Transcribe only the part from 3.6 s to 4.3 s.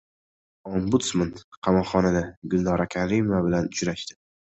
uchrashdi